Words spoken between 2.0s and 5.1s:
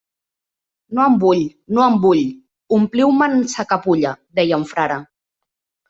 vull... ompliu-me'n sa capulla... deia un frare.